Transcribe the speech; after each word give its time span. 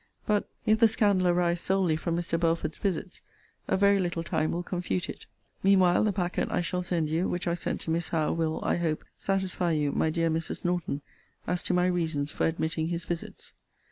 But 0.25 0.49
if 0.65 0.79
the 0.79 0.87
scandal 0.87 1.27
arise 1.27 1.59
solely 1.59 1.95
from 1.95 2.15
Mr. 2.17 2.39
Belford's 2.39 2.79
visits, 2.79 3.21
a 3.67 3.77
very 3.77 3.99
little 3.99 4.23
time 4.23 4.49
will 4.51 4.63
confute 4.63 5.07
it. 5.07 5.27
Mean 5.61 5.79
while, 5.81 6.03
the 6.03 6.11
packet 6.11 6.47
I 6.49 6.61
shall 6.61 6.81
send 6.81 7.07
you, 7.07 7.29
which 7.29 7.47
I 7.47 7.53
sent 7.53 7.81
to 7.81 7.91
Miss 7.91 8.09
Howe, 8.09 8.33
will, 8.33 8.61
I 8.65 8.77
hope, 8.77 9.03
satisfy 9.15 9.73
you, 9.73 9.91
my 9.91 10.09
dear 10.09 10.31
Mrs. 10.31 10.65
Norton, 10.65 11.03
as 11.45 11.61
to 11.61 11.75
my 11.75 11.85
reasons 11.85 12.31
for 12.31 12.47
admitting 12.47 12.87
his 12.87 13.03
visits. 13.05 13.53